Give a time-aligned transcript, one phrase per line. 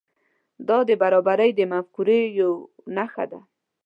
[0.67, 2.51] دا د برابري د مفکورې یو
[2.95, 3.39] نښه ده.